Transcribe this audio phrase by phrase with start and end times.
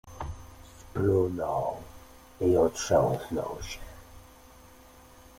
[0.79, 1.77] Splunął
[2.41, 3.79] i otrząsnął się.